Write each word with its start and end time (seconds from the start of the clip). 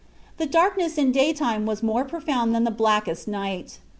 The 0.37 0.47
darkness 0.47 0.97
in 0.97 1.11
daytime 1.11 1.67
was 1.67 1.83
more 1.83 2.03
profound 2.05 2.55
than 2.55 2.63
the 2.63 2.71
blackest 2.71 3.27
night. 3.27 3.77